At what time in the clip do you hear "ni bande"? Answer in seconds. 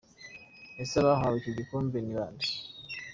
2.01-2.47